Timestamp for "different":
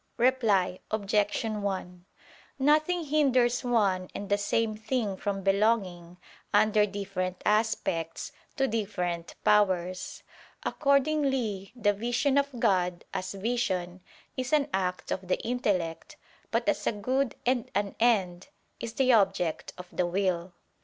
6.87-7.39, 8.67-9.35